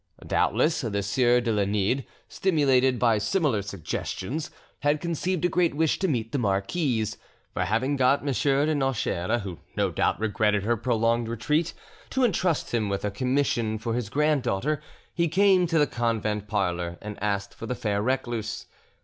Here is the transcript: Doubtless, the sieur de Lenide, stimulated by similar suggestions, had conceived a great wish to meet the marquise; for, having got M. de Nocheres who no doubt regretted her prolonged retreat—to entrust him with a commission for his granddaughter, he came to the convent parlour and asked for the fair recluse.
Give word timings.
Doubtless, 0.25 0.81
the 0.81 1.03
sieur 1.03 1.41
de 1.41 1.51
Lenide, 1.53 2.07
stimulated 2.27 2.97
by 2.97 3.19
similar 3.19 3.61
suggestions, 3.61 4.49
had 4.79 4.99
conceived 4.99 5.45
a 5.45 5.47
great 5.47 5.75
wish 5.75 5.99
to 5.99 6.07
meet 6.07 6.31
the 6.31 6.39
marquise; 6.39 7.19
for, 7.53 7.65
having 7.65 7.97
got 7.97 8.21
M. 8.27 8.33
de 8.33 8.73
Nocheres 8.73 9.43
who 9.43 9.59
no 9.75 9.91
doubt 9.91 10.19
regretted 10.19 10.63
her 10.63 10.75
prolonged 10.75 11.27
retreat—to 11.27 12.23
entrust 12.25 12.71
him 12.73 12.89
with 12.89 13.05
a 13.05 13.11
commission 13.11 13.77
for 13.77 13.93
his 13.93 14.09
granddaughter, 14.09 14.81
he 15.13 15.27
came 15.27 15.67
to 15.67 15.77
the 15.77 15.85
convent 15.85 16.47
parlour 16.47 16.97
and 16.99 17.21
asked 17.21 17.53
for 17.53 17.67
the 17.67 17.75
fair 17.75 18.01
recluse. 18.01 18.65